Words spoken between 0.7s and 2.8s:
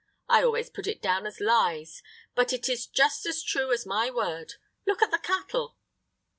put it down as lies, but it